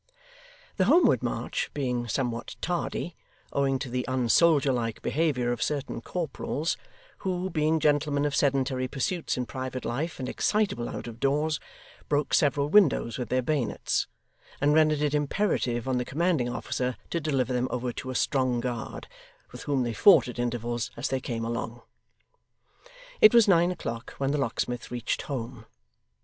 The 0.77 0.85
homeward 0.85 1.21
march 1.21 1.69
being 1.75 2.07
somewhat 2.07 2.55
tardy, 2.59 3.15
owing 3.53 3.77
to 3.77 3.87
the 3.87 4.07
un 4.07 4.29
soldierlike 4.29 4.99
behaviour 5.03 5.51
of 5.51 5.61
certain 5.61 6.01
corporals, 6.01 6.75
who, 7.19 7.51
being 7.51 7.79
gentlemen 7.79 8.25
of 8.25 8.35
sedentary 8.35 8.87
pursuits 8.87 9.37
in 9.37 9.45
private 9.45 9.85
life 9.85 10.17
and 10.19 10.27
excitable 10.27 10.89
out 10.89 11.05
of 11.05 11.19
doors, 11.19 11.59
broke 12.09 12.33
several 12.33 12.67
windows 12.67 13.19
with 13.19 13.29
their 13.29 13.43
bayonets, 13.43 14.07
and 14.59 14.73
rendered 14.73 15.03
it 15.03 15.13
imperative 15.13 15.87
on 15.87 15.99
the 15.99 16.03
commanding 16.03 16.49
officer 16.49 16.97
to 17.11 17.19
deliver 17.21 17.53
them 17.53 17.67
over 17.69 17.93
to 17.93 18.09
a 18.09 18.15
strong 18.15 18.59
guard, 18.59 19.07
with 19.51 19.61
whom 19.65 19.83
they 19.83 19.93
fought 19.93 20.27
at 20.27 20.39
intervals 20.39 20.89
as 20.97 21.09
they 21.09 21.19
came 21.19 21.45
along, 21.45 21.83
it 23.21 23.35
was 23.35 23.47
nine 23.47 23.69
o'clock 23.69 24.13
when 24.17 24.31
the 24.31 24.39
locksmith 24.39 24.89
reached 24.89 25.21
home. 25.21 25.67